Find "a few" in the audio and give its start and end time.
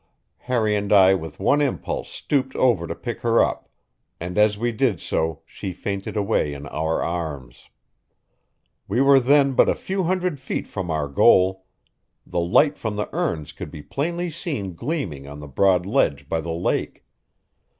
9.69-10.01